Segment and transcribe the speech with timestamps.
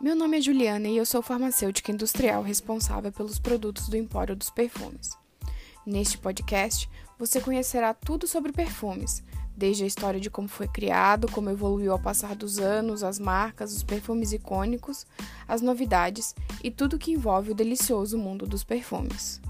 [0.00, 4.48] Meu nome é Juliana e eu sou farmacêutica industrial responsável pelos produtos do Empório dos
[4.48, 5.10] Perfumes.
[5.84, 9.24] Neste podcast, você conhecerá tudo sobre perfumes,
[9.56, 13.74] desde a história de como foi criado, como evoluiu ao passar dos anos, as marcas,
[13.74, 15.04] os perfumes icônicos,
[15.48, 19.40] as novidades e tudo que envolve o delicioso mundo dos perfumes.